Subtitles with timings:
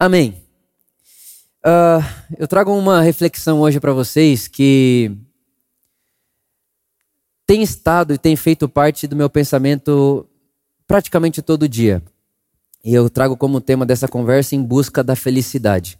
[0.00, 0.40] Amém.
[1.58, 2.00] Uh,
[2.38, 5.10] eu trago uma reflexão hoje para vocês que
[7.44, 10.24] tem estado e tem feito parte do meu pensamento
[10.86, 12.00] praticamente todo dia.
[12.84, 15.98] E eu trago como tema dessa conversa em busca da felicidade.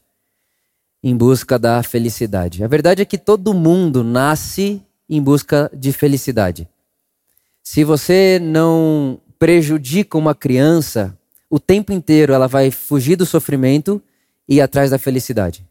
[1.03, 2.63] Em busca da felicidade.
[2.63, 4.81] A verdade é que todo mundo nasce
[5.11, 6.69] em busca de felicidade.
[7.65, 11.19] Se você não prejudica uma criança,
[11.51, 14.03] o tempo inteiro ela vai fugir do sofrimento
[14.49, 15.67] e ir atrás da felicidade.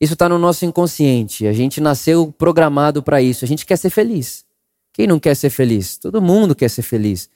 [0.00, 1.46] Isso está no nosso inconsciente.
[1.46, 3.44] A gente nasceu programado para isso.
[3.44, 4.44] A gente quer ser feliz.
[4.92, 5.96] Quem não quer ser feliz?
[5.96, 7.30] Todo mundo quer ser feliz.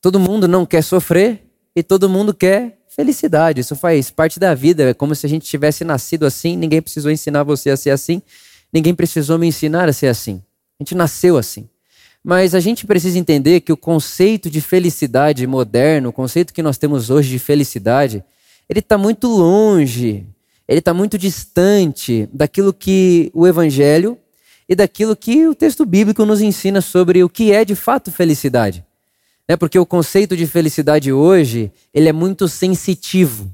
[0.00, 1.42] Todo mundo não quer sofrer
[1.74, 3.60] e todo mundo quer felicidade.
[3.60, 4.90] Isso faz parte da vida.
[4.90, 6.56] É como se a gente tivesse nascido assim.
[6.56, 8.22] Ninguém precisou ensinar você a ser assim.
[8.72, 10.42] Ninguém precisou me ensinar a ser assim.
[10.78, 11.68] A gente nasceu assim.
[12.28, 16.76] Mas a gente precisa entender que o conceito de felicidade moderno, o conceito que nós
[16.76, 18.24] temos hoje de felicidade,
[18.68, 20.26] ele está muito longe,
[20.66, 24.18] ele está muito distante daquilo que o Evangelho
[24.68, 28.84] e daquilo que o texto bíblico nos ensina sobre o que é de fato felicidade.
[29.46, 33.48] É porque o conceito de felicidade hoje ele é muito sensitivo.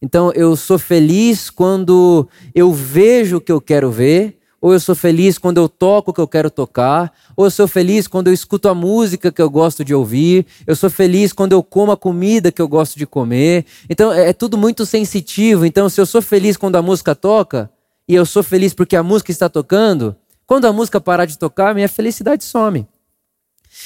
[0.00, 4.94] Então eu sou feliz quando eu vejo o que eu quero ver, ou eu sou
[4.94, 8.32] feliz quando eu toco o que eu quero tocar, ou eu sou feliz quando eu
[8.32, 11.96] escuto a música que eu gosto de ouvir, eu sou feliz quando eu como a
[11.96, 13.64] comida que eu gosto de comer.
[13.88, 15.64] Então é, é tudo muito sensitivo.
[15.64, 17.70] Então, se eu sou feliz quando a música toca,
[18.08, 21.74] e eu sou feliz porque a música está tocando, quando a música parar de tocar,
[21.74, 22.86] minha felicidade some.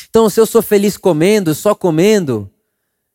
[0.08, 2.48] Então, se eu sou feliz comendo, só comendo,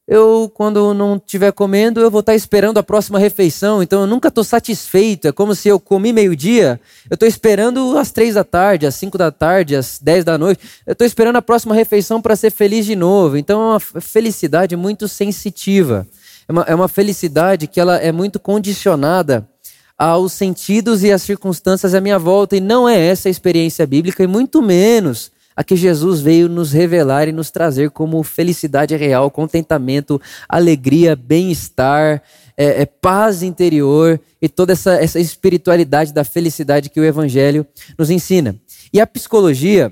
[0.07, 3.83] eu, quando não estiver comendo, eu vou estar esperando a próxima refeição.
[3.83, 5.27] Então eu nunca estou satisfeito.
[5.27, 9.17] É como se eu comi meio-dia, eu estou esperando às três da tarde, às cinco
[9.17, 10.61] da tarde, às dez da noite.
[10.85, 13.35] Eu estou esperando a próxima refeição para ser feliz de novo.
[13.35, 16.07] Então é uma felicidade muito sensitiva.
[16.47, 19.45] É uma, é uma felicidade que ela é muito condicionada
[19.97, 22.55] aos sentidos e às circunstâncias à minha volta.
[22.55, 26.71] E não é essa a experiência bíblica, e muito menos a que Jesus veio nos
[26.71, 32.21] revelar e nos trazer como felicidade real, contentamento, alegria, bem-estar,
[32.55, 37.65] é, é, paz interior e toda essa, essa espiritualidade da felicidade que o Evangelho
[37.97, 38.55] nos ensina.
[38.93, 39.91] E a psicologia,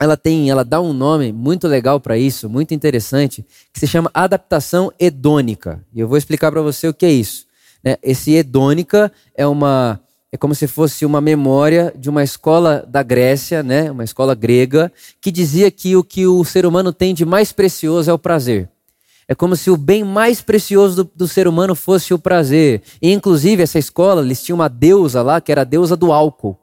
[0.00, 4.08] ela tem, ela dá um nome muito legal para isso, muito interessante, que se chama
[4.14, 5.84] adaptação hedônica.
[5.92, 7.44] E eu vou explicar para você o que é isso.
[7.82, 7.96] Né?
[8.04, 10.00] Esse hedônica é uma
[10.32, 14.90] é como se fosse uma memória de uma escola da Grécia, né, uma escola grega,
[15.20, 18.70] que dizia que o que o ser humano tem de mais precioso é o prazer.
[19.28, 22.82] É como se o bem mais precioso do, do ser humano fosse o prazer.
[23.00, 26.58] E, inclusive, essa escola, eles tinham uma deusa lá, que era a deusa do álcool.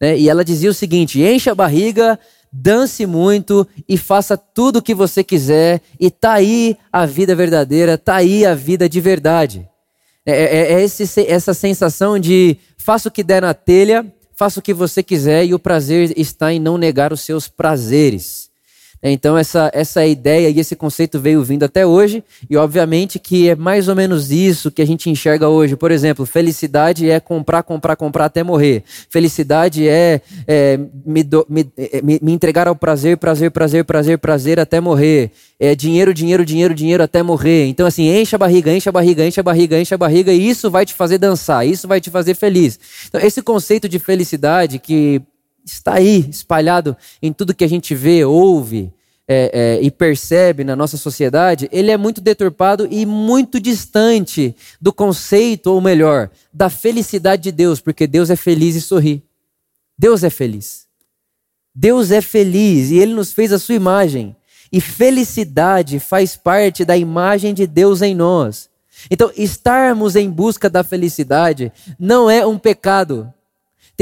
[0.00, 0.18] Né?
[0.18, 2.18] E ela dizia o seguinte: enche a barriga,
[2.52, 7.96] dance muito e faça tudo o que você quiser, e tá aí a vida verdadeira,
[7.96, 9.68] tá aí a vida de verdade.
[10.24, 14.62] É, é, é esse, essa sensação de faça o que der na telha, faça o
[14.62, 18.51] que você quiser e o prazer está em não negar os seus prazeres.
[19.02, 23.56] Então essa, essa ideia e esse conceito veio vindo até hoje e obviamente que é
[23.56, 25.74] mais ou menos isso que a gente enxerga hoje.
[25.74, 28.84] Por exemplo, felicidade é comprar, comprar, comprar até morrer.
[29.10, 34.18] Felicidade é, é me, do, me, é, me, me, entregar ao prazer, prazer, prazer, prazer,
[34.18, 35.32] prazer até morrer.
[35.58, 37.66] É dinheiro, dinheiro, dinheiro, dinheiro até morrer.
[37.66, 40.48] Então assim, enche a barriga, enche a barriga, enche a barriga, enche a barriga e
[40.48, 42.78] isso vai te fazer dançar, isso vai te fazer feliz.
[43.08, 45.20] Então esse conceito de felicidade que
[45.64, 48.92] está aí, espalhado em tudo que a gente vê, ouve
[49.26, 54.92] é, é, e percebe na nossa sociedade, ele é muito deturpado e muito distante do
[54.92, 59.22] conceito, ou melhor, da felicidade de Deus, porque Deus é feliz e sorri.
[59.98, 60.86] Deus é feliz.
[61.74, 64.36] Deus é feliz e ele nos fez a sua imagem.
[64.70, 68.68] E felicidade faz parte da imagem de Deus em nós.
[69.10, 73.32] Então, estarmos em busca da felicidade não é um pecado,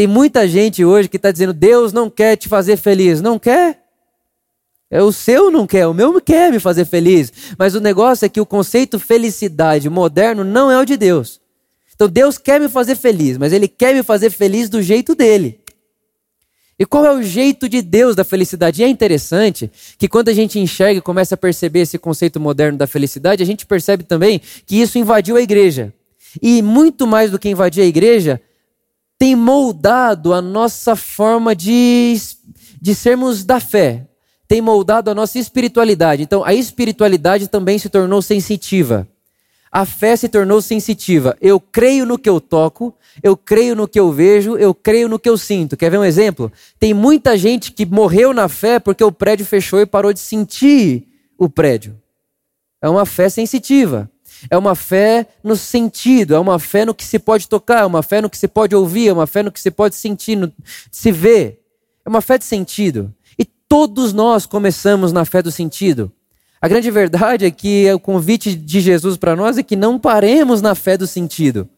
[0.00, 3.20] tem muita gente hoje que está dizendo: Deus não quer te fazer feliz.
[3.20, 3.80] Não quer?
[4.90, 7.30] É o seu não quer, o meu quer me fazer feliz.
[7.58, 11.38] Mas o negócio é que o conceito felicidade moderno não é o de Deus.
[11.94, 15.60] Então Deus quer me fazer feliz, mas Ele quer me fazer feliz do jeito dele.
[16.78, 18.80] E qual é o jeito de Deus da felicidade?
[18.80, 22.78] E é interessante que quando a gente enxerga e começa a perceber esse conceito moderno
[22.78, 25.92] da felicidade, a gente percebe também que isso invadiu a igreja.
[26.40, 28.40] E muito mais do que invadir a igreja,
[29.20, 32.18] tem moldado a nossa forma de,
[32.80, 34.06] de sermos da fé,
[34.48, 36.22] tem moldado a nossa espiritualidade.
[36.22, 39.06] Então, a espiritualidade também se tornou sensitiva.
[39.70, 41.36] A fé se tornou sensitiva.
[41.38, 45.18] Eu creio no que eu toco, eu creio no que eu vejo, eu creio no
[45.18, 45.76] que eu sinto.
[45.76, 46.50] Quer ver um exemplo?
[46.78, 51.06] Tem muita gente que morreu na fé porque o prédio fechou e parou de sentir
[51.36, 51.94] o prédio.
[52.80, 54.10] É uma fé sensitiva.
[54.48, 58.02] É uma fé no sentido, é uma fé no que se pode tocar, é uma
[58.02, 60.52] fé no que se pode ouvir, é uma fé no que se pode sentir, no,
[60.90, 61.60] se ver.
[62.04, 63.12] É uma fé de sentido.
[63.38, 66.12] E todos nós começamos na fé do sentido.
[66.60, 70.60] A grande verdade é que o convite de Jesus para nós é que não paremos
[70.60, 71.68] na fé do sentido,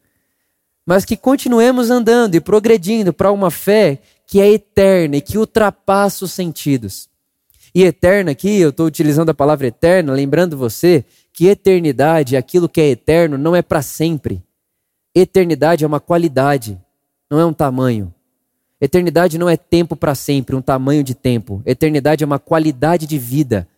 [0.85, 6.25] mas que continuemos andando e progredindo para uma fé que é eterna e que ultrapassa
[6.25, 7.09] os sentidos.
[7.75, 12.81] E eterna aqui, eu estou utilizando a palavra eterna, lembrando você que eternidade, aquilo que
[12.81, 14.43] é eterno, não é para sempre.
[15.15, 16.79] Eternidade é uma qualidade,
[17.31, 18.13] não é um tamanho.
[18.81, 21.63] Eternidade não é tempo para sempre, um tamanho de tempo.
[21.65, 23.69] Eternidade é uma qualidade de vida.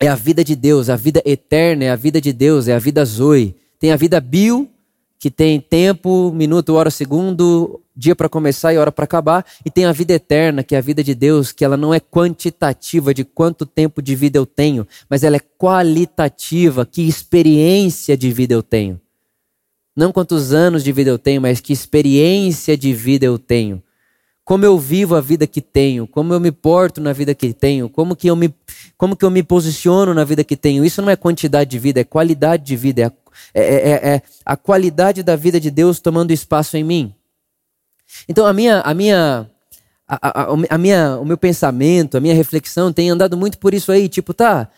[0.00, 2.78] É a vida de Deus, a vida eterna é a vida de Deus, é a
[2.78, 3.54] vida Zoe.
[3.78, 4.68] Tem a vida bio,
[5.18, 9.86] que tem tempo, minuto, hora, segundo, dia para começar e hora para acabar, e tem
[9.86, 13.24] a vida eterna, que é a vida de Deus, que ela não é quantitativa de
[13.24, 18.62] quanto tempo de vida eu tenho, mas ela é qualitativa, que experiência de vida eu
[18.62, 19.00] tenho.
[19.96, 23.82] Não quantos anos de vida eu tenho, mas que experiência de vida eu tenho.
[24.44, 27.88] Como eu vivo a vida que tenho, como eu me porto na vida que tenho,
[27.88, 28.54] como que eu me,
[28.96, 30.84] como que eu me posiciono na vida que tenho.
[30.84, 33.12] Isso não é quantidade de vida, é qualidade de vida, é,
[33.54, 37.14] é, é, é a qualidade da vida de Deus tomando espaço em mim.
[38.28, 39.50] Então a minha, a minha,
[40.06, 43.90] a, a, a, minha, o meu pensamento, a minha reflexão tem andado muito por isso
[43.90, 44.68] aí, tipo, tá,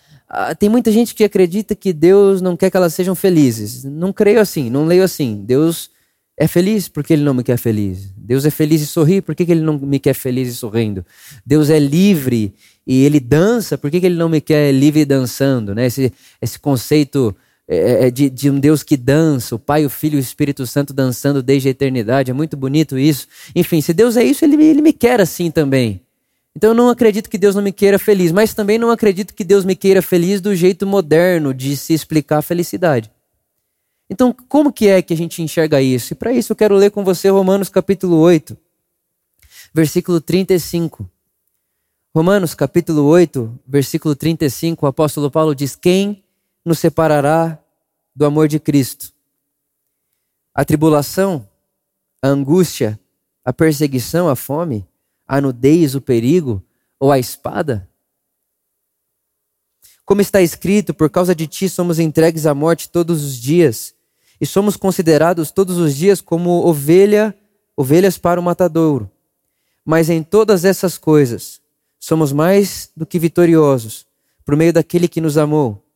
[0.59, 3.85] tem muita gente que acredita que Deus não quer que elas sejam felizes.
[3.85, 5.43] Não creio assim, não leio assim.
[5.45, 5.91] Deus
[6.37, 8.13] é feliz porque Ele não me quer feliz.
[8.17, 11.05] Deus é feliz e sorri, por que, Ele não me quer feliz e sorrindo?
[11.45, 12.55] Deus é livre
[12.87, 15.75] e Ele dança, por que, Ele não me quer livre dançando?
[15.75, 15.87] Né?
[15.87, 16.13] Esse,
[16.43, 17.35] esse conceito
[17.69, 20.20] é, é, é, de, de, um Deus que dança, o Pai, o Filho e o
[20.20, 22.31] Espírito Santo dançando desde a eternidade.
[22.31, 23.29] É muito bonito isso.
[23.55, 26.00] Enfim, se Deus é isso, Ele, ele me quer assim também.
[26.56, 29.44] Então eu não acredito que Deus não me queira feliz, mas também não acredito que
[29.44, 33.12] Deus me queira feliz do jeito moderno de se explicar a felicidade.
[34.11, 36.14] Então, como que é que a gente enxerga isso?
[36.14, 38.56] E para isso eu quero ler com você Romanos capítulo 8,
[39.75, 41.09] versículo 35.
[42.17, 46.25] Romanos capítulo 8, versículo 35, o apóstolo Paulo diz: Quem
[46.65, 47.59] nos separará
[48.15, 49.13] do amor de Cristo?
[50.55, 51.49] A tribulação,
[52.21, 52.99] a angústia,
[53.45, 54.87] a perseguição, a fome,
[55.27, 56.63] a nudez, o perigo
[56.99, 57.89] ou a espada?
[60.05, 63.95] Como está escrito, por causa de ti somos entregues à morte todos os dias,
[64.41, 67.37] e somos considerados todos os dias como ovelha,
[67.77, 69.11] ovelhas para o matadouro.
[69.85, 71.61] Mas em todas essas coisas
[71.99, 74.07] somos mais do que vitoriosos,
[74.45, 75.88] por meio daquele que nos amou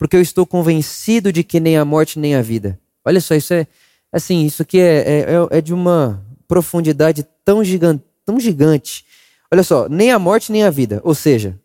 [0.00, 2.80] porque eu estou convencido de que nem a morte nem a vida.
[3.04, 3.66] Olha só, isso é
[4.10, 9.04] assim, isso aqui é, é, é, é de uma profundidade tão gigante, tão gigante.
[9.52, 11.02] Olha só, nem a morte nem a vida.
[11.04, 11.60] Ou seja,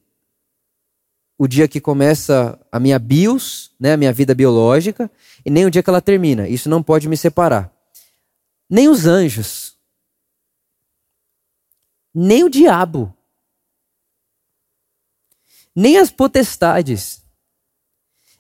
[1.37, 5.09] o dia que começa a minha bios, né, a minha vida biológica,
[5.45, 6.45] e nem o dia que ela termina.
[6.45, 7.73] Isso não pode me separar.
[8.69, 9.77] Nem os anjos,
[12.13, 13.15] nem o diabo,
[15.73, 17.24] nem as potestades,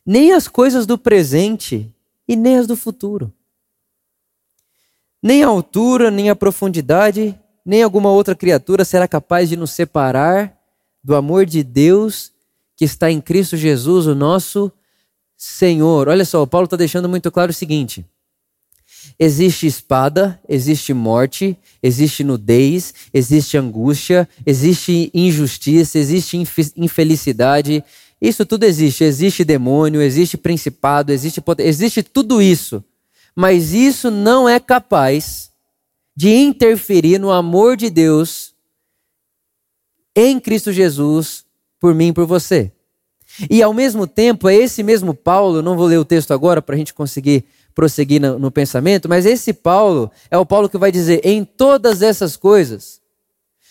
[0.05, 1.91] nem as coisas do presente
[2.27, 3.33] e nem as do futuro.
[5.21, 10.55] Nem a altura, nem a profundidade, nem alguma outra criatura será capaz de nos separar
[11.03, 12.31] do amor de Deus
[12.75, 14.71] que está em Cristo Jesus, o nosso
[15.35, 16.07] Senhor.
[16.07, 18.05] Olha só, o Paulo está deixando muito claro o seguinte:
[19.17, 26.37] existe espada, existe morte, existe nudez, existe angústia, existe injustiça, existe
[26.75, 27.83] infelicidade,
[28.21, 29.03] isso tudo existe.
[29.03, 32.83] Existe demônio, existe principado, existe poder, existe tudo isso.
[33.35, 35.51] Mas isso não é capaz
[36.15, 38.53] de interferir no amor de Deus
[40.15, 41.45] em Cristo Jesus
[41.79, 42.71] por mim e por você.
[43.49, 46.75] E ao mesmo tempo, é esse mesmo Paulo, não vou ler o texto agora para
[46.75, 47.43] a gente conseguir
[47.73, 52.01] prosseguir no, no, pensamento, mas esse Paulo é o Paulo que vai dizer: em todas
[52.01, 53.01] essas coisas,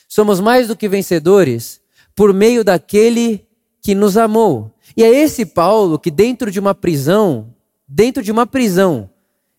[0.06, 1.80] somos mais do que vencedores
[2.14, 3.46] por meio daquele
[3.84, 4.72] que nos amou.
[4.96, 7.54] E é esse Paulo que, dentro de uma prisão,
[7.86, 9.10] dentro de uma prisão,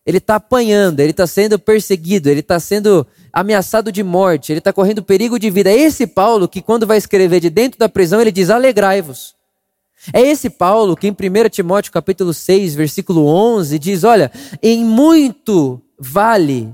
[0.03, 4.73] ele está apanhando, ele está sendo perseguido, ele está sendo ameaçado de morte, ele está
[4.73, 5.69] correndo perigo de vida.
[5.69, 9.35] É esse Paulo que, quando vai escrever de dentro da prisão, ele diz: alegrai-vos.
[10.11, 15.79] É esse Paulo que, em 1 Timóteo capítulo 6, versículo 11, diz: Olha, em muito
[15.99, 16.73] vale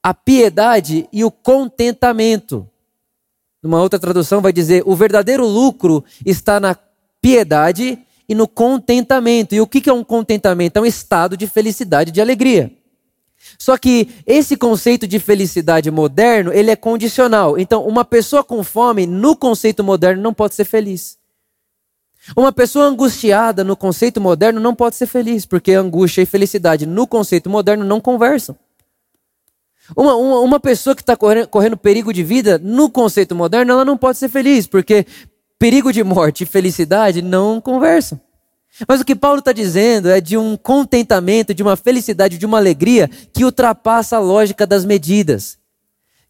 [0.00, 2.68] a piedade e o contentamento.
[3.62, 6.76] Numa outra tradução vai dizer: o verdadeiro lucro está na
[7.20, 7.98] piedade
[8.28, 9.54] e no contentamento.
[9.54, 10.76] E o que é um contentamento?
[10.76, 12.72] É um estado de felicidade, de alegria.
[13.58, 17.58] Só que esse conceito de felicidade moderno, ele é condicional.
[17.58, 21.16] Então, uma pessoa com fome, no conceito moderno, não pode ser feliz.
[22.36, 27.06] Uma pessoa angustiada no conceito moderno não pode ser feliz, porque angústia e felicidade no
[27.06, 28.56] conceito moderno não conversam.
[29.96, 33.84] Uma, uma, uma pessoa que está correndo, correndo perigo de vida, no conceito moderno, ela
[33.84, 35.06] não pode ser feliz, porque
[35.58, 38.20] perigo de morte e felicidade não conversam.
[38.86, 42.58] Mas o que Paulo está dizendo é de um contentamento, de uma felicidade, de uma
[42.58, 45.58] alegria que ultrapassa a lógica das medidas,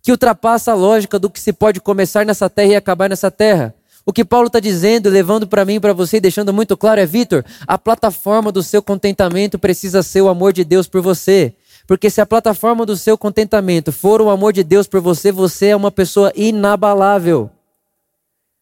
[0.03, 3.75] que ultrapassa a lógica do que se pode começar nessa terra e acabar nessa terra.
[4.07, 7.45] O que Paulo está dizendo, levando para mim para você, deixando muito claro, é: Vitor,
[7.67, 11.55] a plataforma do seu contentamento precisa ser o amor de Deus por você.
[11.89, 15.69] Porque se a plataforma do seu contentamento for o amor de Deus por você, você
[15.69, 17.51] é uma pessoa inabalável.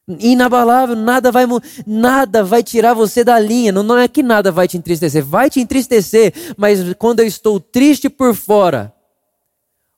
[0.08, 1.44] Inabalável, nada vai,
[1.84, 3.72] nada vai tirar você da linha.
[3.72, 7.58] Não, não é que nada vai te entristecer, vai te entristecer, mas quando eu estou
[7.58, 8.94] triste por fora,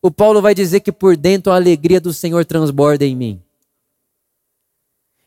[0.01, 3.43] o Paulo vai dizer que por dentro a alegria do Senhor transborda em mim.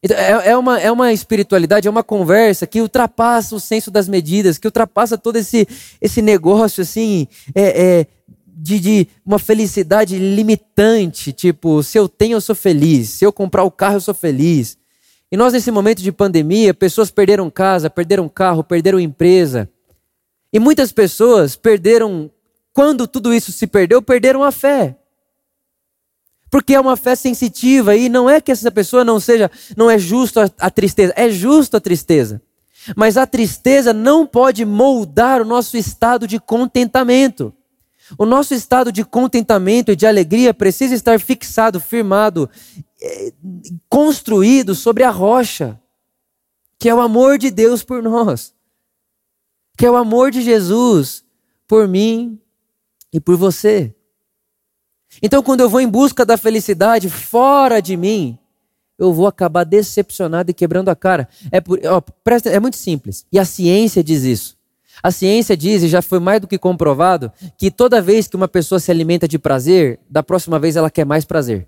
[0.03, 4.07] Então, é, é, uma, é uma espiritualidade, é uma conversa que ultrapassa o senso das
[4.07, 5.67] medidas, que ultrapassa todo esse,
[6.01, 8.07] esse negócio assim, é, é,
[8.47, 13.63] de, de uma felicidade limitante, tipo, se eu tenho, eu sou feliz, se eu comprar
[13.63, 14.77] o carro, eu sou feliz.
[15.31, 19.69] E nós, nesse momento de pandemia, pessoas perderam casa, perderam carro, perderam empresa.
[20.51, 22.29] E muitas pessoas perderam,
[22.73, 24.97] quando tudo isso se perdeu, perderam a fé.
[26.51, 29.97] Porque é uma fé sensitiva e não é que essa pessoa não seja, não é
[29.97, 32.41] justo a, a tristeza, é justo a tristeza.
[32.95, 37.53] Mas a tristeza não pode moldar o nosso estado de contentamento.
[38.17, 42.49] O nosso estado de contentamento e de alegria precisa estar fixado, firmado,
[43.01, 43.31] eh,
[43.87, 45.79] construído sobre a rocha,
[46.77, 48.53] que é o amor de Deus por nós,
[49.77, 51.23] que é o amor de Jesus
[51.65, 52.37] por mim
[53.13, 53.95] e por você.
[55.21, 58.37] Então, quando eu vou em busca da felicidade fora de mim,
[58.97, 61.27] eu vou acabar decepcionado e quebrando a cara.
[61.51, 63.25] É, por, ó, presta, é muito simples.
[63.31, 64.57] E a ciência diz isso.
[65.01, 68.47] A ciência diz, e já foi mais do que comprovado, que toda vez que uma
[68.47, 71.67] pessoa se alimenta de prazer, da próxima vez ela quer mais prazer.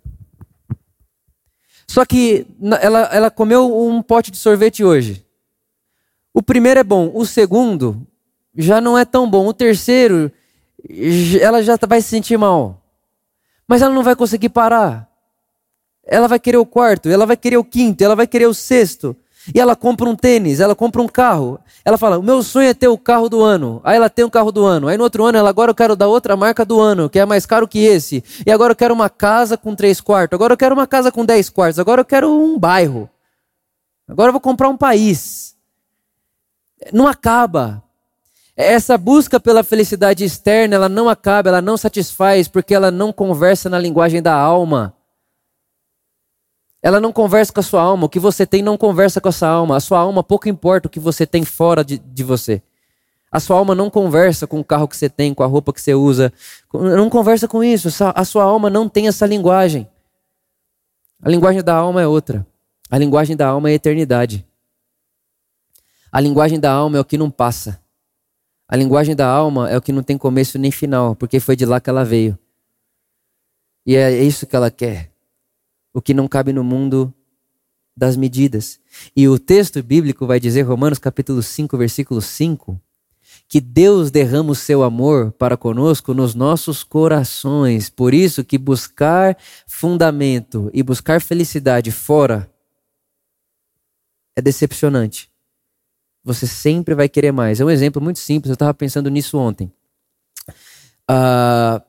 [1.87, 2.45] Só que
[2.81, 5.25] ela, ela comeu um pote de sorvete hoje.
[6.33, 8.05] O primeiro é bom, o segundo
[8.55, 9.47] já não é tão bom.
[9.47, 10.31] O terceiro,
[11.41, 12.82] ela já vai se sentir mal.
[13.67, 15.07] Mas ela não vai conseguir parar.
[16.05, 19.15] Ela vai querer o quarto, ela vai querer o quinto, ela vai querer o sexto.
[19.53, 21.59] E ela compra um tênis, ela compra um carro.
[21.83, 23.81] Ela fala: O meu sonho é ter o carro do ano.
[23.83, 24.87] Aí ela tem o carro do ano.
[24.87, 27.25] Aí no outro ano, ela agora eu quero da outra marca do ano, que é
[27.25, 28.23] mais caro que esse.
[28.45, 30.35] E agora eu quero uma casa com três quartos.
[30.35, 31.79] Agora eu quero uma casa com dez quartos.
[31.79, 33.09] Agora eu quero um bairro.
[34.07, 35.55] Agora eu vou comprar um país.
[36.93, 37.83] Não acaba.
[38.55, 43.69] Essa busca pela felicidade externa, ela não acaba, ela não satisfaz, porque ela não conversa
[43.69, 44.95] na linguagem da alma.
[46.81, 48.05] Ela não conversa com a sua alma.
[48.05, 49.77] O que você tem não conversa com a sua alma.
[49.77, 52.61] A sua alma pouco importa o que você tem fora de, de você.
[53.31, 55.81] A sua alma não conversa com o carro que você tem, com a roupa que
[55.81, 56.31] você usa.
[56.71, 57.89] Não conversa com isso.
[58.13, 59.89] A sua alma não tem essa linguagem.
[61.23, 62.45] A linguagem da alma é outra.
[62.91, 64.45] A linguagem da alma é a eternidade.
[66.11, 67.82] A linguagem da alma é o que não passa.
[68.67, 71.65] A linguagem da alma é o que não tem começo nem final, porque foi de
[71.65, 72.37] lá que ela veio.
[73.85, 75.11] E é isso que ela quer.
[75.93, 77.13] O que não cabe no mundo
[77.95, 78.79] das medidas.
[79.15, 82.79] E o texto bíblico vai dizer, Romanos capítulo 5, versículo 5,
[83.47, 87.89] que Deus derrama o seu amor para conosco nos nossos corações.
[87.89, 92.49] Por isso que buscar fundamento e buscar felicidade fora
[94.35, 95.32] é decepcionante
[96.23, 97.59] você sempre vai querer mais.
[97.59, 99.71] É um exemplo muito simples, eu estava pensando nisso ontem.
[101.09, 101.81] Uh,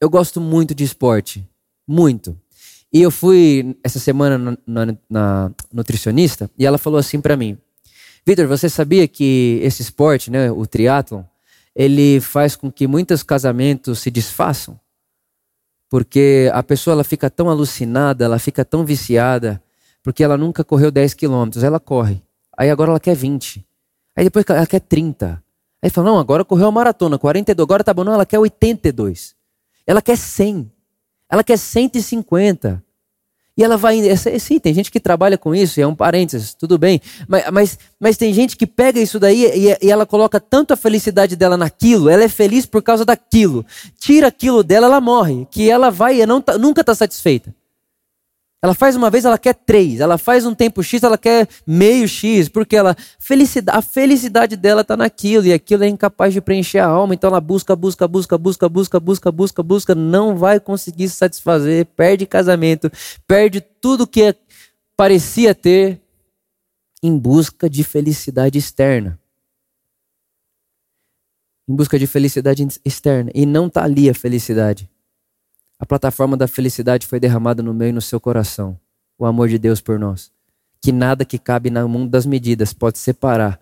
[0.00, 1.48] eu gosto muito de esporte,
[1.86, 2.36] muito.
[2.92, 7.58] E eu fui essa semana na, na, na nutricionista e ela falou assim para mim:
[8.26, 11.22] Vitor, você sabia que esse esporte, né, o triatlon,
[11.74, 14.78] ele faz com que muitos casamentos se desfaçam?
[15.88, 19.62] Porque a pessoa ela fica tão alucinada, ela fica tão viciada,
[20.02, 22.22] porque ela nunca correu 10 quilômetros, ela corre.
[22.56, 23.64] Aí agora ela quer 20.
[24.18, 25.40] Aí depois ela quer 30.
[25.80, 28.02] Aí fala, não, agora correu a maratona, 42, agora tá bom.
[28.02, 29.36] Não, ela quer 82.
[29.86, 30.68] Ela quer 100.
[31.30, 32.82] Ela quer 150.
[33.56, 34.00] E ela vai.
[34.40, 37.00] Sim, tem gente que trabalha com isso, é um parênteses, tudo bem.
[37.28, 40.76] Mas, mas, mas tem gente que pega isso daí e, e, ela coloca tanto a
[40.76, 43.64] felicidade dela naquilo, ela é feliz por causa daquilo.
[44.00, 45.46] Tira aquilo dela, ela morre.
[45.48, 47.54] Que ela vai e não tá, nunca está satisfeita.
[48.60, 50.00] Ela faz uma vez, ela quer três.
[50.00, 54.80] Ela faz um tempo X, ela quer meio X, porque ela felicidade, a felicidade dela
[54.80, 57.14] está naquilo e aquilo é incapaz de preencher a alma.
[57.14, 61.86] Então ela busca, busca, busca, busca, busca, busca, busca, busca, não vai conseguir se satisfazer,
[61.86, 62.90] perde casamento,
[63.28, 64.34] perde tudo que
[64.96, 66.00] parecia ter
[67.00, 69.20] em busca de felicidade externa.
[71.68, 73.30] Em busca de felicidade externa.
[73.32, 74.90] E não está ali a felicidade.
[75.78, 78.78] A plataforma da felicidade foi derramada no meu e no seu coração.
[79.16, 80.30] O amor de Deus por nós.
[80.80, 83.60] Que nada que cabe no mundo das medidas pode separar.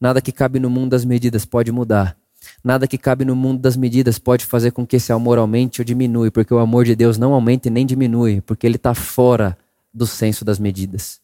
[0.00, 2.16] Nada que cabe no mundo das medidas pode mudar.
[2.62, 5.84] Nada que cabe no mundo das medidas pode fazer com que esse amor aumente ou
[5.84, 9.58] diminui, porque o amor de Deus não aumenta e nem diminui, porque ele está fora
[9.92, 11.20] do senso das medidas.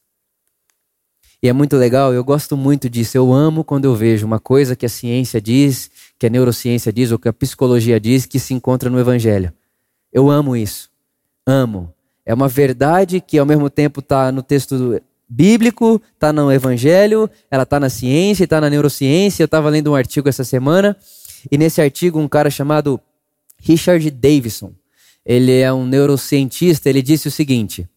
[1.41, 3.17] E é muito legal, eu gosto muito disso.
[3.17, 7.13] Eu amo quando eu vejo uma coisa que a ciência diz, que a neurociência diz,
[7.13, 9.53] ou que a psicologia diz, que se encontra no Evangelho.
[10.15, 10.89] Eu amo isso.
[11.45, 11.93] Amo.
[12.25, 17.65] É uma verdade que ao mesmo tempo está no texto bíblico, está no Evangelho, ela
[17.65, 19.43] está na ciência, está na neurociência.
[19.43, 20.97] Eu estava lendo um artigo essa semana,
[21.51, 23.01] e nesse artigo um cara chamado
[23.61, 24.73] Richard Davidson,
[25.27, 27.89] ele é um neurocientista, ele disse o seguinte,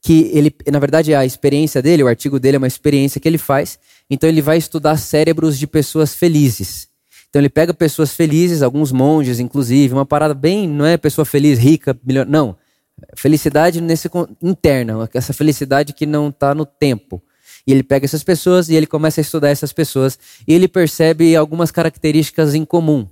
[0.00, 3.38] que ele, na verdade, a experiência dele, o artigo dele é uma experiência que ele
[3.38, 6.87] faz, então ele vai estudar cérebros de pessoas felizes.
[7.28, 11.58] Então ele pega pessoas felizes, alguns monges, inclusive, uma parada bem, não é pessoa feliz,
[11.58, 12.56] rica, melhor, não.
[13.16, 14.10] Felicidade nesse
[14.42, 17.22] interna, essa felicidade que não está no tempo.
[17.66, 21.36] E ele pega essas pessoas e ele começa a estudar essas pessoas e ele percebe
[21.36, 23.06] algumas características em comum.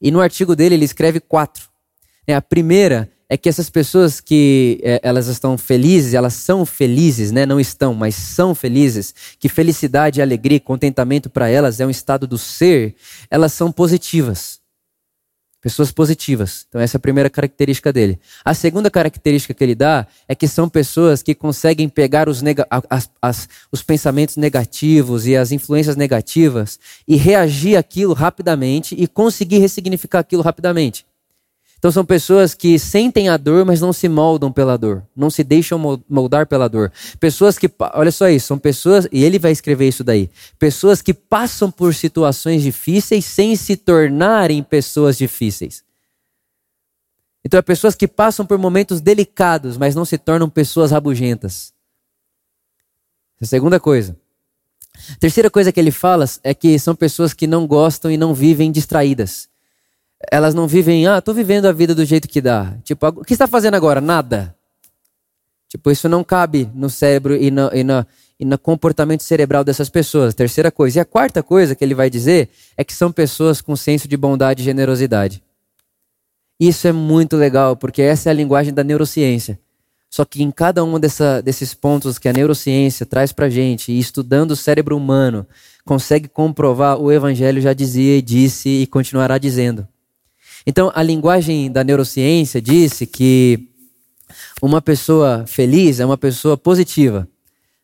[0.00, 1.68] E no artigo dele ele escreve quatro.
[2.26, 7.30] É, a primeira é que essas pessoas que é, elas estão felizes, elas são felizes,
[7.30, 7.44] né?
[7.44, 9.14] Não estão, mas são felizes.
[9.38, 12.94] Que felicidade, alegria, contentamento para elas é um estado do ser.
[13.30, 14.60] Elas são positivas.
[15.60, 16.64] Pessoas positivas.
[16.68, 18.18] Então, essa é a primeira característica dele.
[18.44, 22.42] A segunda característica que ele dá é que são pessoas que conseguem pegar os,
[22.88, 29.58] as, as, os pensamentos negativos e as influências negativas e reagir aquilo rapidamente e conseguir
[29.58, 31.04] ressignificar aquilo rapidamente.
[31.78, 35.44] Então são pessoas que sentem a dor, mas não se moldam pela dor, não se
[35.44, 36.92] deixam moldar pela dor.
[37.20, 41.14] Pessoas que, olha só isso, são pessoas, e ele vai escrever isso daí, pessoas que
[41.14, 45.84] passam por situações difíceis sem se tornarem pessoas difíceis.
[47.44, 51.72] Então é pessoas que passam por momentos delicados, mas não se tornam pessoas rabugentas.
[53.40, 54.16] Essa é a segunda coisa.
[55.12, 58.34] A terceira coisa que ele fala é que são pessoas que não gostam e não
[58.34, 59.48] vivem distraídas
[60.30, 62.76] elas não vivem, ah, estou vivendo a vida do jeito que dá.
[62.82, 64.00] Tipo, o que está fazendo agora?
[64.00, 64.54] Nada.
[65.68, 68.06] Tipo, isso não cabe no cérebro e no, e, no,
[68.40, 70.34] e no comportamento cerebral dessas pessoas.
[70.34, 70.98] Terceira coisa.
[70.98, 74.16] E a quarta coisa que ele vai dizer é que são pessoas com senso de
[74.16, 75.42] bondade e generosidade.
[76.58, 79.58] Isso é muito legal, porque essa é a linguagem da neurociência.
[80.10, 84.52] Só que em cada um dessa, desses pontos que a neurociência traz para gente, estudando
[84.52, 85.46] o cérebro humano,
[85.84, 89.86] consegue comprovar, o Evangelho já dizia e disse e continuará dizendo.
[90.68, 93.70] Então, a linguagem da neurociência disse que
[94.60, 97.26] uma pessoa feliz é uma pessoa positiva.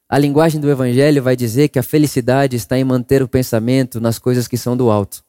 [0.06, 4.18] A linguagem do evangelho vai dizer que a felicidade está em manter o pensamento nas
[4.18, 5.24] coisas que são do alto.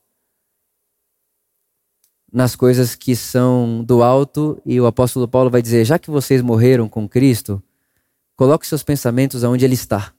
[2.30, 6.42] Nas coisas que são do alto, e o apóstolo Paulo vai dizer: já que vocês
[6.42, 7.64] morreram com Cristo,
[8.36, 10.14] coloque seus pensamentos aonde Ele está.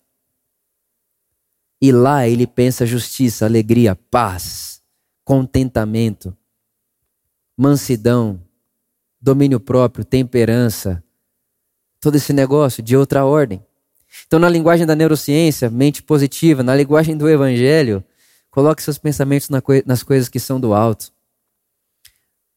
[1.83, 4.81] E lá ele pensa justiça, alegria, paz,
[5.22, 6.35] contentamento
[7.57, 8.40] mansidão,
[9.21, 11.03] domínio próprio, temperança,
[12.01, 13.64] todo esse negócio de outra ordem.
[14.27, 18.05] Então, na linguagem da neurociência, mente positiva, na linguagem do evangelho,
[18.51, 19.49] coloque seus pensamentos
[19.85, 21.12] nas coisas que são do alto.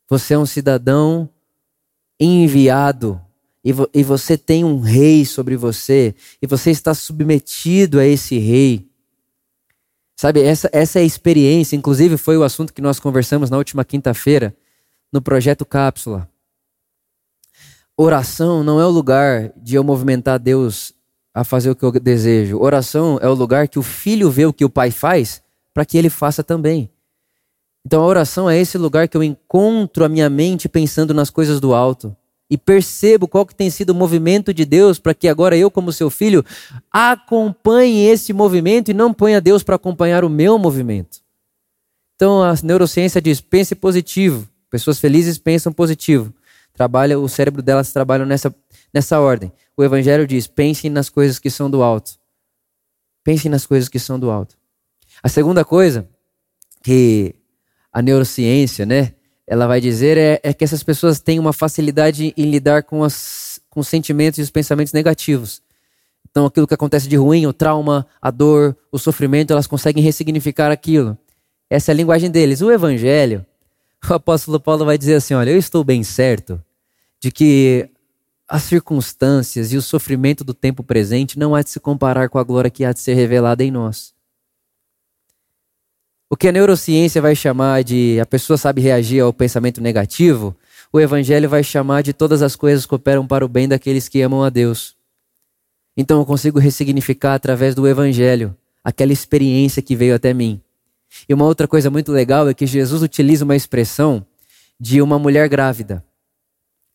[0.08, 1.30] Você é um cidadão
[2.20, 3.22] enviado
[3.64, 8.90] e você tem um rei sobre você e você está submetido a esse rei.
[10.16, 13.86] Sabe, essa, essa é a experiência, inclusive foi o assunto que nós conversamos na última
[13.86, 14.56] quinta-feira
[15.12, 16.30] no projeto Cápsula.
[17.98, 20.94] Oração não é o lugar de eu movimentar Deus
[21.34, 22.58] a fazer o que eu desejo.
[22.58, 25.42] Oração é o lugar que o filho vê o que o pai faz
[25.74, 26.90] para que ele faça também.
[27.86, 31.60] Então a oração é esse lugar que eu encontro a minha mente pensando nas coisas
[31.60, 32.16] do alto
[32.50, 35.94] e percebo qual que tem sido o movimento de Deus para que agora eu como
[35.94, 36.44] seu filho
[36.92, 41.20] acompanhe esse movimento e não ponha Deus para acompanhar o meu movimento.
[42.16, 44.48] Então a neurociência diz: pense positivo.
[44.70, 46.34] Pessoas felizes pensam positivo.
[46.74, 48.54] Trabalha, o cérebro delas trabalha nessa,
[48.94, 49.52] nessa ordem.
[49.76, 52.20] O evangelho diz: pensem nas coisas que são do alto.
[53.24, 54.56] Pensem nas coisas que são do alto.
[55.22, 56.08] A segunda coisa
[56.82, 57.36] que
[57.92, 59.14] a neurociência, né,
[59.46, 63.60] ela vai dizer é, é que essas pessoas têm uma facilidade em lidar com, as,
[63.70, 65.62] com os sentimentos e os pensamentos negativos.
[66.30, 70.72] Então, aquilo que acontece de ruim, o trauma, a dor, o sofrimento, elas conseguem ressignificar
[70.72, 71.18] aquilo.
[71.70, 72.62] Essa é a linguagem deles.
[72.62, 73.46] O evangelho,
[74.08, 76.64] o apóstolo Paulo vai dizer assim: Olha, eu estou bem certo
[77.20, 77.90] de que
[78.48, 82.44] as circunstâncias e o sofrimento do tempo presente não há de se comparar com a
[82.44, 84.14] glória que há de ser revelada em nós.
[86.30, 90.56] O que a neurociência vai chamar de a pessoa sabe reagir ao pensamento negativo,
[90.92, 94.22] o evangelho vai chamar de todas as coisas que operam para o bem daqueles que
[94.22, 94.96] amam a Deus.
[95.96, 100.62] Então eu consigo ressignificar através do evangelho aquela experiência que veio até mim.
[101.28, 104.26] E uma outra coisa muito legal é que Jesus utiliza uma expressão
[104.80, 106.04] de uma mulher grávida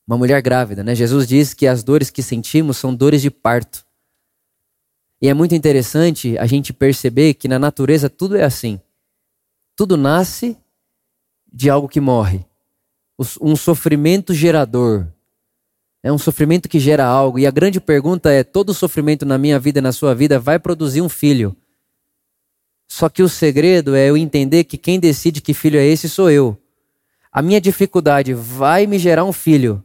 [0.07, 0.95] uma mulher grávida, né?
[0.95, 3.85] Jesus diz que as dores que sentimos são dores de parto.
[5.21, 8.79] E é muito interessante a gente perceber que na natureza tudo é assim.
[9.75, 10.57] Tudo nasce
[11.51, 12.45] de algo que morre.
[13.41, 15.07] Um sofrimento gerador.
[16.03, 17.39] É um sofrimento que gera algo.
[17.39, 20.59] E a grande pergunta é: todo sofrimento na minha vida e na sua vida vai
[20.59, 21.57] produzir um filho.
[22.87, 26.31] Só que o segredo é eu entender que quem decide que filho é esse sou
[26.31, 26.57] eu.
[27.33, 29.83] A minha dificuldade vai me gerar um filho.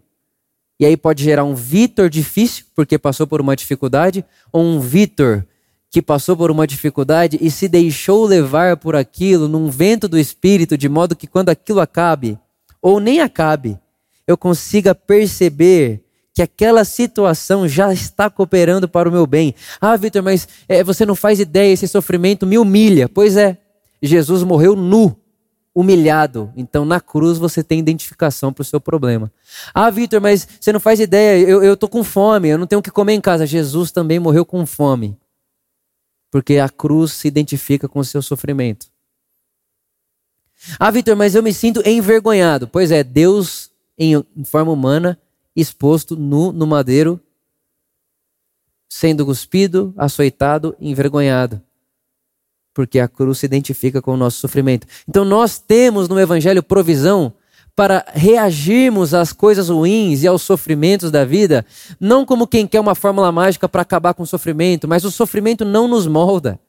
[0.80, 5.46] E aí pode gerar um Vitor difícil, porque passou por uma dificuldade, ou um Vitor
[5.90, 10.78] que passou por uma dificuldade e se deixou levar por aquilo num vento do espírito,
[10.78, 12.38] de modo que quando aquilo acabe,
[12.82, 13.80] ou nem acabe,
[14.28, 16.04] eu consiga perceber
[16.40, 19.54] que aquela situação já está cooperando para o meu bem.
[19.82, 23.10] Ah, Vitor, mas é, você não faz ideia, esse sofrimento me humilha.
[23.10, 23.58] Pois é,
[24.02, 25.18] Jesus morreu nu
[25.76, 26.50] humilhado.
[26.56, 29.30] Então, na cruz, você tem identificação para o seu problema.
[29.74, 32.84] Ah, Vitor, mas você não faz ideia, eu estou com fome, eu não tenho o
[32.84, 33.46] que comer em casa.
[33.46, 35.18] Jesus também morreu com fome.
[36.32, 38.88] Porque a cruz se identifica com o seu sofrimento.
[40.80, 42.66] Ah, Vitor, mas eu me sinto envergonhado.
[42.66, 45.20] Pois é, Deus, em forma humana,
[45.60, 47.20] exposto nu no madeiro,
[48.88, 51.62] sendo cuspido, açoitado, envergonhado
[52.80, 54.88] porque a cruz se identifica com o nosso sofrimento.
[55.06, 57.34] Então nós temos no Evangelho provisão
[57.76, 61.66] para reagirmos às coisas ruins e aos sofrimentos da vida,
[62.00, 65.66] não como quem quer uma fórmula mágica para acabar com o sofrimento, mas o sofrimento
[65.66, 66.60] não nos molda.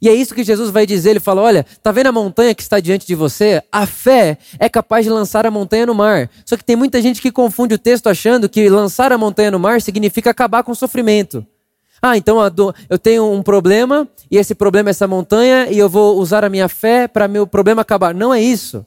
[0.00, 2.62] E é isso que Jesus vai dizer, ele fala: "Olha, tá vendo a montanha que
[2.62, 3.62] está diante de você?
[3.70, 6.30] A fé é capaz de lançar a montanha no mar".
[6.44, 9.58] Só que tem muita gente que confunde o texto achando que lançar a montanha no
[9.58, 11.46] mar significa acabar com o sofrimento.
[12.02, 12.38] Ah, então
[12.88, 16.48] eu tenho um problema e esse problema é essa montanha e eu vou usar a
[16.48, 18.14] minha fé para meu problema acabar.
[18.14, 18.86] Não é isso.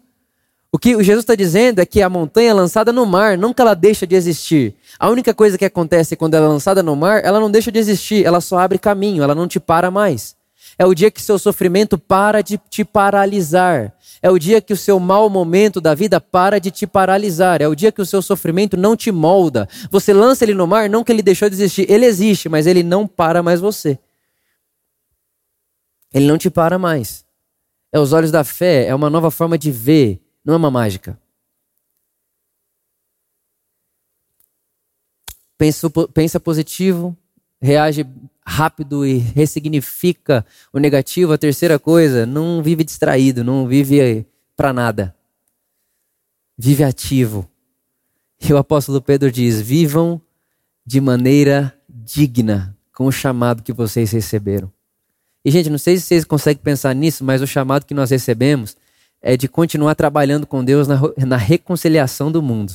[0.71, 3.75] O que Jesus está dizendo é que a montanha é lançada no mar, que ela
[3.75, 4.73] deixa de existir.
[4.97, 7.77] A única coisa que acontece quando ela é lançada no mar, ela não deixa de
[7.77, 10.35] existir, ela só abre caminho, ela não te para mais.
[10.77, 13.93] É o dia que seu sofrimento para de te paralisar.
[14.21, 17.61] É o dia que o seu mau momento da vida para de te paralisar.
[17.61, 19.67] É o dia que o seu sofrimento não te molda.
[19.91, 21.89] Você lança ele no mar, não que ele deixou de existir.
[21.89, 23.99] Ele existe, mas ele não para mais você.
[26.13, 27.25] Ele não te para mais.
[27.91, 31.19] É os olhos da fé, é uma nova forma de ver, não é uma mágica.
[35.57, 37.15] Pensa, pensa positivo,
[37.61, 38.05] reage
[38.45, 41.33] rápido e ressignifica o negativo.
[41.33, 44.25] A terceira coisa, não vive distraído, não vive
[44.55, 45.15] para nada.
[46.57, 47.49] Vive ativo.
[48.41, 50.21] E o apóstolo Pedro diz: vivam
[50.85, 54.71] de maneira digna com o chamado que vocês receberam.
[55.45, 58.77] E, gente, não sei se vocês conseguem pensar nisso, mas o chamado que nós recebemos
[59.21, 62.73] é de continuar trabalhando com Deus na, na reconciliação do mundo.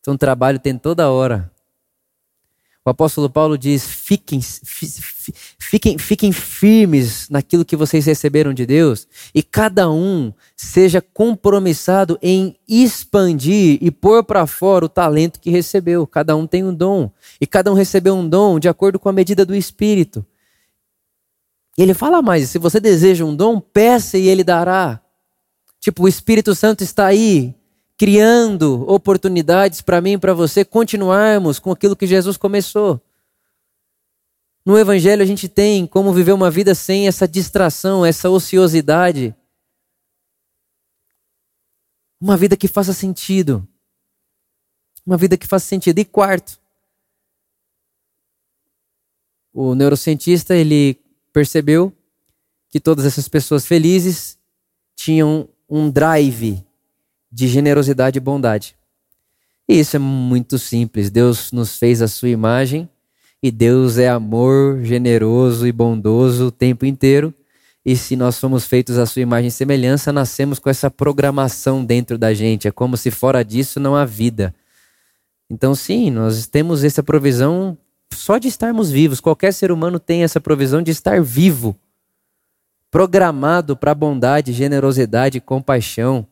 [0.00, 1.49] Então, o trabalho tem toda hora
[2.84, 9.42] o apóstolo Paulo diz: fiquem, fiquem, fiquem firmes naquilo que vocês receberam de Deus, e
[9.42, 16.06] cada um seja compromissado em expandir e pôr para fora o talento que recebeu.
[16.06, 19.12] Cada um tem um dom, e cada um recebeu um dom de acordo com a
[19.12, 20.24] medida do Espírito.
[21.76, 25.02] E ele fala mais: se você deseja um dom, peça e ele dará.
[25.78, 27.54] Tipo, o Espírito Santo está aí,
[28.00, 32.98] criando oportunidades para mim e para você continuarmos com aquilo que Jesus começou.
[34.64, 39.36] No Evangelho a gente tem como viver uma vida sem essa distração, essa ociosidade.
[42.18, 43.68] Uma vida que faça sentido.
[45.04, 45.98] Uma vida que faça sentido.
[45.98, 46.58] E quarto,
[49.52, 50.98] o neurocientista ele
[51.34, 51.94] percebeu
[52.70, 54.38] que todas essas pessoas felizes
[54.96, 56.64] tinham um drive
[57.30, 58.74] de generosidade e bondade.
[59.68, 61.10] E isso é muito simples.
[61.10, 62.88] Deus nos fez a sua imagem
[63.42, 67.32] e Deus é amor, generoso e bondoso o tempo inteiro.
[67.84, 72.18] E se nós somos feitos à sua imagem e semelhança, nascemos com essa programação dentro
[72.18, 72.68] da gente.
[72.68, 74.54] É como se fora disso não há vida.
[75.48, 77.78] Então, sim, nós temos essa provisão
[78.12, 79.20] só de estarmos vivos.
[79.20, 81.74] Qualquer ser humano tem essa provisão de estar vivo,
[82.90, 86.26] programado para bondade, generosidade, compaixão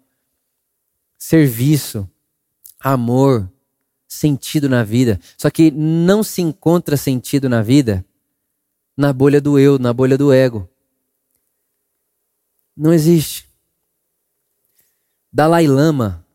[1.18, 2.08] serviço,
[2.78, 3.50] amor,
[4.06, 5.20] sentido na vida.
[5.36, 8.04] Só que não se encontra sentido na vida
[8.98, 10.68] na bolha do eu, na bolha do ego.
[12.76, 13.48] Não existe.
[15.32, 16.26] Dalai Lama,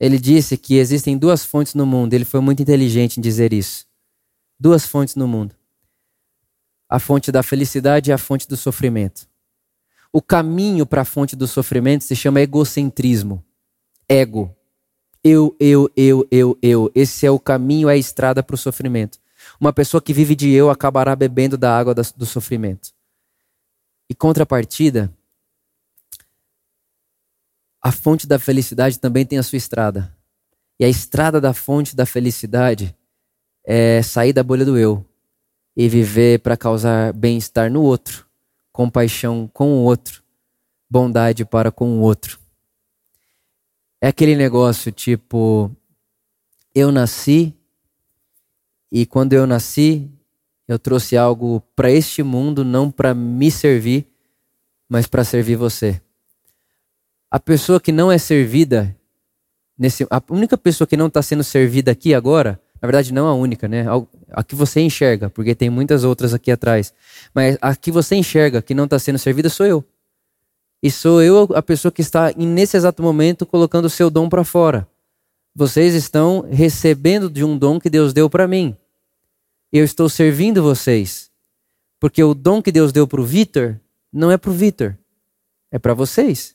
[0.00, 2.14] ele disse que existem duas fontes no mundo.
[2.14, 3.86] Ele foi muito inteligente em dizer isso.
[4.58, 5.54] Duas fontes no mundo:
[6.88, 9.28] a fonte da felicidade e a fonte do sofrimento.
[10.10, 13.44] O caminho para a fonte do sofrimento se chama egocentrismo,
[14.08, 14.54] ego.
[15.22, 16.92] Eu, eu, eu, eu, eu.
[16.94, 19.18] Esse é o caminho, é a estrada para o sofrimento.
[19.60, 22.90] Uma pessoa que vive de eu acabará bebendo da água do sofrimento.
[24.08, 25.12] E contrapartida,
[27.82, 30.14] a fonte da felicidade também tem a sua estrada.
[30.78, 32.94] E a estrada da fonte da felicidade
[33.64, 35.04] é sair da bolha do eu
[35.76, 38.26] e viver para causar bem-estar no outro
[38.76, 40.22] compaixão com o outro,
[40.90, 42.38] bondade para com o outro.
[44.00, 45.70] É aquele negócio tipo,
[46.74, 47.54] eu nasci
[48.90, 50.10] e quando eu nasci,
[50.68, 54.06] eu trouxe algo para este mundo, não para me servir,
[54.88, 56.00] mas para servir você.
[57.30, 58.96] A pessoa que não é servida,
[59.78, 63.34] nesse, a única pessoa que não está sendo servida aqui agora na verdade, não a
[63.34, 63.84] única, né?
[64.30, 66.92] A que você enxerga, porque tem muitas outras aqui atrás.
[67.34, 69.84] Mas a que você enxerga que não está sendo servida sou eu.
[70.86, 74.44] E sou eu a pessoa que está, nesse exato momento, colocando o seu dom para
[74.44, 74.86] fora.
[75.52, 78.72] Vocês estão recebendo de um dom que Deus deu para mim.
[79.72, 81.28] Eu estou servindo vocês.
[81.98, 83.80] Porque o dom que Deus deu para o Vitor
[84.12, 84.96] não é para o Vitor,
[85.72, 86.54] é para vocês.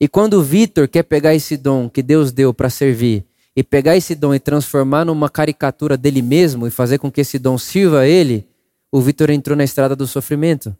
[0.00, 3.96] E quando o Vitor quer pegar esse dom que Deus deu para servir e pegar
[3.96, 8.02] esse dom e transformar numa caricatura dele mesmo e fazer com que esse dom sirva
[8.02, 8.46] a ele,
[8.88, 10.76] o Vitor entrou na estrada do sofrimento.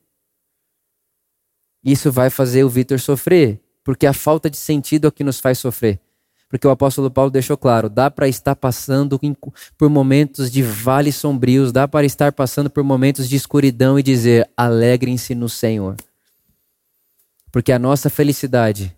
[1.84, 5.40] Isso vai fazer o Vitor sofrer, porque a falta de sentido é o que nos
[5.40, 6.00] faz sofrer.
[6.48, 9.20] Porque o apóstolo Paulo deixou claro: dá para estar passando
[9.76, 14.48] por momentos de vales sombrios, dá para estar passando por momentos de escuridão e dizer:
[14.56, 15.96] alegrem-se no Senhor.
[17.52, 18.96] Porque a nossa felicidade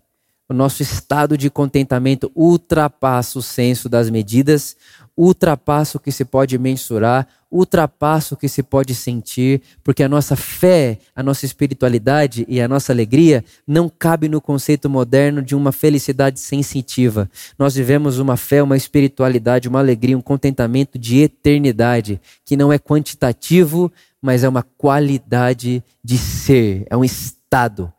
[0.51, 4.75] o nosso estado de contentamento ultrapassa o senso das medidas,
[5.17, 10.35] ultrapassa o que se pode mensurar, ultrapassa o que se pode sentir, porque a nossa
[10.35, 15.71] fé, a nossa espiritualidade e a nossa alegria não cabe no conceito moderno de uma
[15.71, 17.29] felicidade sensitiva.
[17.59, 22.79] Nós vivemos uma fé, uma espiritualidade, uma alegria, um contentamento de eternidade, que não é
[22.79, 27.91] quantitativo, mas é uma qualidade de ser, é um estado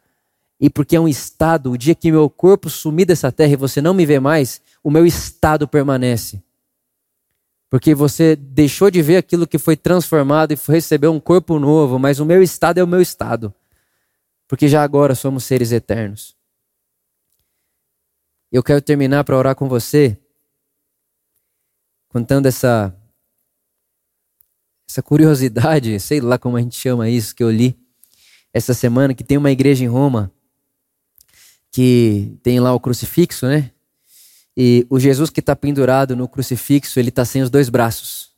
[0.63, 3.83] e porque é um estado, o dia que meu corpo sumir dessa terra e você
[3.83, 6.41] não me vê mais, o meu estado permanece.
[7.73, 12.21] Porque você deixou de ver aquilo que foi transformado e recebeu um corpo novo, mas
[12.21, 13.55] o meu estado é o meu estado.
[14.47, 16.37] Porque já agora somos seres eternos.
[18.53, 20.19] Eu quero terminar para orar com você,
[22.11, 22.95] contando essa
[24.87, 27.75] essa curiosidade, sei lá como a gente chama isso, que eu li
[28.53, 30.31] essa semana, que tem uma igreja em Roma
[31.71, 33.72] que tem lá o crucifixo, né?
[34.57, 38.31] E o Jesus que está pendurado no crucifixo, ele está sem os dois braços.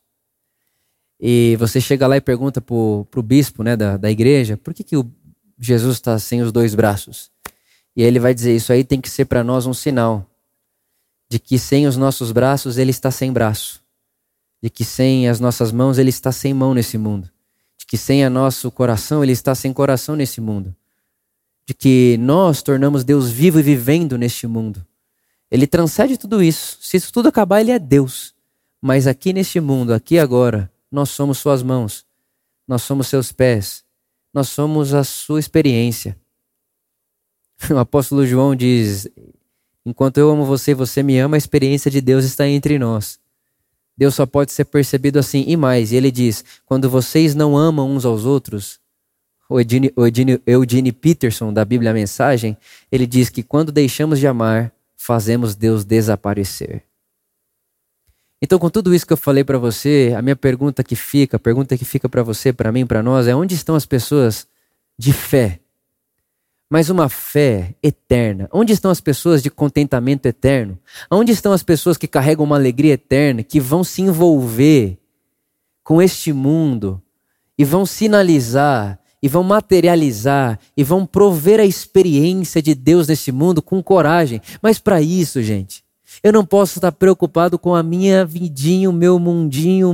[1.19, 4.83] E você chega lá e pergunta para o bispo né, da, da igreja, por que,
[4.83, 5.09] que o
[5.59, 7.31] Jesus está sem os dois braços?
[7.95, 10.29] E ele vai dizer, isso aí tem que ser para nós um sinal
[11.29, 13.81] de que sem os nossos braços ele está sem braço.
[14.61, 17.29] De que sem as nossas mãos ele está sem mão nesse mundo.
[17.77, 20.75] De que sem o nosso coração ele está sem coração nesse mundo
[21.65, 24.85] de que nós tornamos Deus vivo e vivendo neste mundo.
[25.55, 26.77] Ele transcende tudo isso.
[26.81, 28.35] Se isso tudo acabar, ele é Deus.
[28.81, 32.05] Mas aqui neste mundo, aqui agora, nós somos suas mãos.
[32.67, 33.81] Nós somos seus pés.
[34.33, 36.17] Nós somos a sua experiência.
[37.71, 39.07] O apóstolo João diz:
[39.85, 43.17] Enquanto eu amo você e você me ama, a experiência de Deus está entre nós.
[43.97, 45.93] Deus só pode ser percebido assim e mais.
[45.93, 48.81] E ele diz: Quando vocês não amam uns aos outros,
[49.47, 52.57] o Eugene, Peterson, da Bíblia Mensagem,
[52.91, 54.74] ele diz que quando deixamos de amar,
[55.05, 56.83] fazemos Deus desaparecer.
[58.41, 61.39] Então, com tudo isso que eu falei para você, a minha pergunta que fica, a
[61.39, 64.47] pergunta que fica para você, para mim, para nós, é onde estão as pessoas
[64.97, 65.59] de fé?
[66.69, 68.49] Mas uma fé eterna.
[68.51, 70.77] Onde estão as pessoas de contentamento eterno?
[71.09, 74.97] Onde estão as pessoas que carregam uma alegria eterna, que vão se envolver
[75.83, 77.01] com este mundo
[77.57, 83.59] e vão sinalizar e vão materializar e vão prover a experiência de Deus nesse mundo
[83.59, 84.39] com coragem.
[84.61, 85.83] Mas para isso, gente,
[86.21, 89.89] eu não posso estar preocupado com a minha vidinha, o meu mundinho,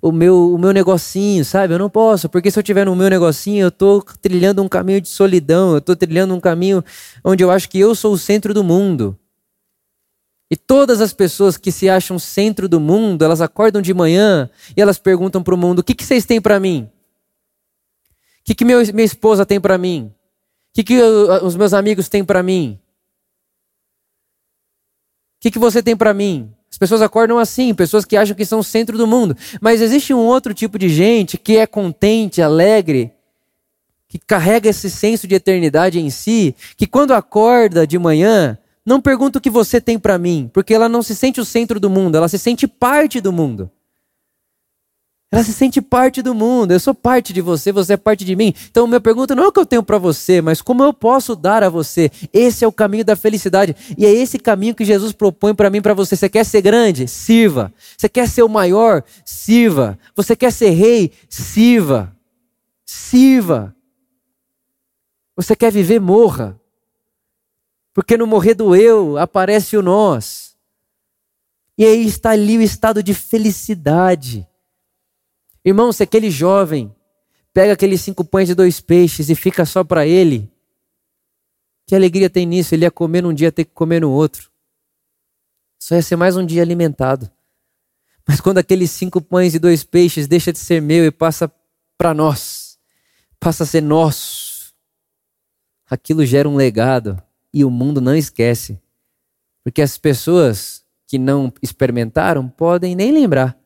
[0.00, 1.74] o meu, o meu negocinho, sabe?
[1.74, 5.02] Eu não posso, porque se eu tiver no meu negocinho, eu estou trilhando um caminho
[5.02, 6.82] de solidão, eu estou trilhando um caminho
[7.22, 9.14] onde eu acho que eu sou o centro do mundo.
[10.50, 14.80] E todas as pessoas que se acham centro do mundo, elas acordam de manhã e
[14.80, 16.88] elas perguntam para o mundo: o que, que vocês têm para mim?
[18.50, 20.10] Que, que meu, minha esposa tem para mim?
[20.10, 22.80] O que, que eu, os meus amigos têm para mim?
[25.36, 26.52] O que, que você tem para mim?
[26.68, 29.36] As pessoas acordam assim, pessoas que acham que são o centro do mundo.
[29.60, 33.12] Mas existe um outro tipo de gente que é contente, alegre,
[34.08, 39.38] que carrega esse senso de eternidade em si, que quando acorda de manhã, não pergunta
[39.38, 42.16] o que você tem para mim, porque ela não se sente o centro do mundo,
[42.16, 43.70] ela se sente parte do mundo.
[45.32, 46.72] Ela se sente parte do mundo.
[46.72, 48.52] Eu sou parte de você, você é parte de mim.
[48.68, 51.36] Então, minha pergunta não é o que eu tenho para você, mas como eu posso
[51.36, 52.10] dar a você.
[52.32, 53.76] Esse é o caminho da felicidade.
[53.96, 56.16] E é esse caminho que Jesus propõe para mim, para você.
[56.16, 57.06] Você quer ser grande?
[57.06, 57.72] Sirva.
[57.96, 59.04] Você quer ser o maior?
[59.24, 59.96] Sirva.
[60.16, 61.12] Você quer ser rei?
[61.28, 62.12] Sirva.
[62.84, 63.72] Sirva.
[65.36, 66.00] Você quer viver?
[66.00, 66.60] Morra.
[67.94, 70.56] Porque no morrer do eu aparece o nós.
[71.78, 74.49] E aí está ali o estado de felicidade.
[75.64, 76.94] Irmão, se aquele jovem
[77.52, 80.50] pega aqueles cinco pães e dois peixes e fica só para ele,
[81.86, 82.74] que alegria tem nisso?
[82.74, 84.50] Ele ia comer num dia, ter que comer no outro.
[85.78, 87.30] Só ia ser mais um dia alimentado.
[88.26, 91.52] Mas quando aqueles cinco pães e dois peixes deixa de ser meu e passa
[91.98, 92.78] para nós,
[93.40, 94.72] passa a ser nosso,
[95.90, 97.20] aquilo gera um legado
[97.52, 98.80] e o mundo não esquece.
[99.64, 103.59] Porque as pessoas que não experimentaram podem nem lembrar.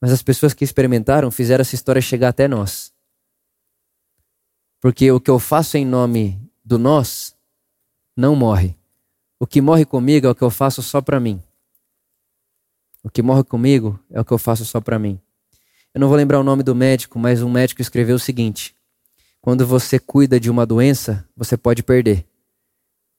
[0.00, 2.92] Mas as pessoas que experimentaram fizeram essa história chegar até nós.
[4.80, 7.34] Porque o que eu faço em nome do nós
[8.16, 8.76] não morre.
[9.38, 11.42] O que morre comigo é o que eu faço só para mim.
[13.02, 15.20] O que morre comigo é o que eu faço só para mim.
[15.94, 18.76] Eu não vou lembrar o nome do médico, mas um médico escreveu o seguinte:
[19.40, 22.26] quando você cuida de uma doença, você pode perder.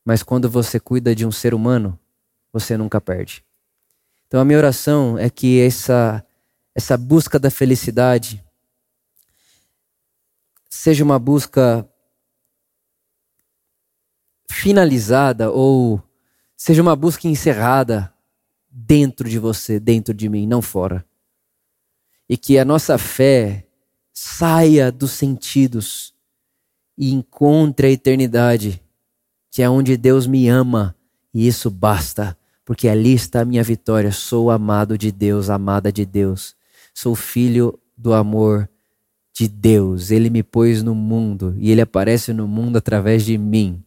[0.03, 1.97] Mas quando você cuida de um ser humano,
[2.51, 3.43] você nunca perde.
[4.27, 6.23] Então a minha oração é que essa
[6.77, 8.43] essa busca da felicidade
[10.69, 11.89] seja uma busca
[14.47, 15.99] finalizada ou
[16.55, 18.13] seja uma busca encerrada
[18.69, 21.03] dentro de você, dentro de mim, não fora.
[22.29, 23.65] E que a nossa fé
[24.13, 26.13] saia dos sentidos
[26.95, 28.83] e encontre a eternidade
[29.49, 30.95] que é onde Deus me ama,
[31.33, 34.11] e isso basta, porque ali está a minha vitória.
[34.11, 36.56] Sou amado de Deus, amada de Deus.
[36.99, 38.67] Sou filho do amor
[39.31, 40.10] de Deus.
[40.10, 43.83] Ele me pôs no mundo e ele aparece no mundo através de mim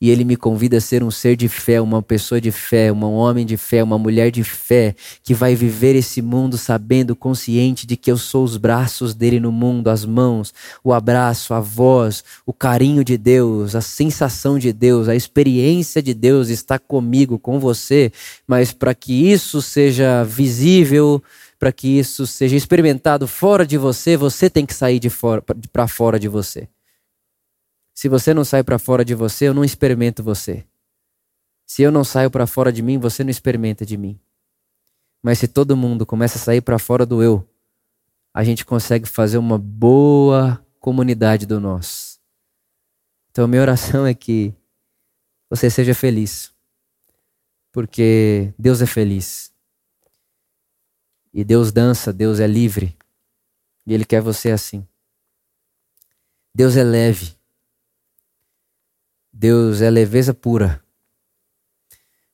[0.00, 3.04] e ele me convida a ser um ser de fé, uma pessoa de fé, um
[3.04, 7.98] homem de fé, uma mulher de fé, que vai viver esse mundo sabendo, consciente de
[7.98, 12.52] que eu sou os braços dele no mundo, as mãos, o abraço, a voz, o
[12.52, 18.10] carinho de Deus, a sensação de Deus, a experiência de Deus está comigo, com você,
[18.48, 21.22] mas para que isso seja visível,
[21.60, 25.86] para que isso seja experimentado fora de você, você tem que sair de fora para
[25.86, 26.66] fora de você.
[27.94, 30.64] Se você não sai para fora de você, eu não experimento você.
[31.66, 34.18] Se eu não saio para fora de mim, você não experimenta de mim.
[35.22, 37.46] Mas se todo mundo começa a sair para fora do eu,
[38.32, 42.18] a gente consegue fazer uma boa comunidade do nós.
[43.30, 44.54] Então, minha oração é que
[45.50, 46.54] você seja feliz.
[47.70, 49.52] Porque Deus é feliz.
[51.32, 52.96] E Deus dança, Deus é livre.
[53.86, 54.86] E Ele quer você assim.
[56.54, 57.34] Deus é leve.
[59.32, 60.84] Deus é leveza pura.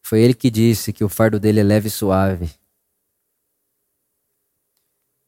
[0.00, 2.50] Foi ele que disse que o fardo dele é leve e suave.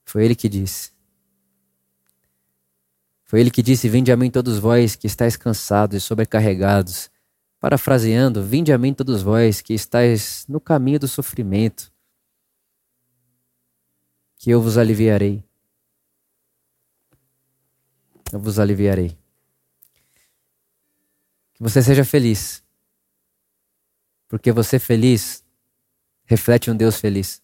[0.05, 0.93] Foi ele que disse.
[3.25, 7.11] Foi ele que disse: Vinde a mim todos vós que estáis cansados e sobrecarregados.
[7.61, 11.93] Parafraseando, vinde a mim todos vós que estáis no caminho do sofrimento,
[14.39, 15.43] que eu vos aliviarei.
[18.33, 19.17] Eu vos aliviarei.
[21.55, 22.63] Que você seja feliz.
[24.29, 25.45] Porque você feliz
[26.29, 27.43] reflete um Deus feliz.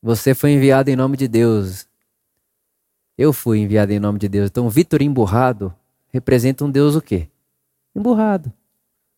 [0.00, 1.88] Você foi enviado em nome de Deus.
[3.18, 4.48] Eu fui enviado em nome de Deus.
[4.48, 5.74] Então, Vitor emburrado
[6.12, 7.28] representa um Deus o quê?
[7.94, 8.52] Emburrado.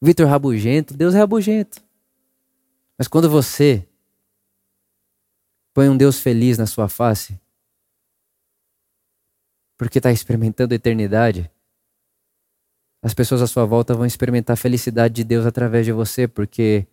[0.01, 1.83] Vitor rabugento, Deus é rabugento.
[2.97, 3.87] Mas quando você
[5.79, 7.41] põe um Deus feliz na sua face,
[9.76, 11.49] porque está experimentando a eternidade,
[13.01, 16.85] as pessoas à sua volta vão experimentar a felicidade de Deus através de você, porque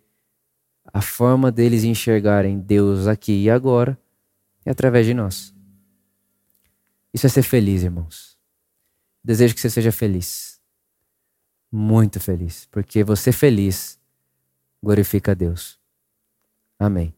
[0.84, 3.98] a forma deles enxergarem Deus aqui e agora
[4.64, 5.52] é através de nós.
[7.12, 8.38] Isso é ser feliz, irmãos.
[9.24, 10.60] Desejo que você seja feliz.
[11.72, 12.68] Muito feliz.
[12.70, 13.98] Porque você feliz
[14.80, 15.76] glorifica a Deus.
[16.78, 17.12] Amém.